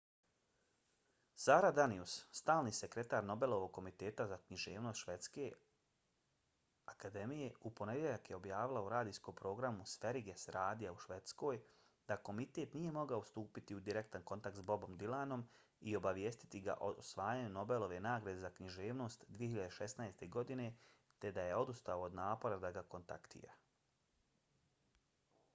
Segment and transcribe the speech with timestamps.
[1.41, 5.43] sara danius stalni sekretar nobelovog komiteta za književnost švedske
[6.93, 11.61] akademije u ponedjeljak je objavila u radijskom programu sveriges radija u švedskoj
[12.13, 15.43] da komitet nije mogao stupiti u direktan kontakt s bobom dylanom
[15.91, 20.27] i obavijestiti ga o osvajanju nobelove nagrade za književnost 2016.
[20.39, 20.71] godine
[21.19, 23.53] te da je odustao od napora da ga kontaktira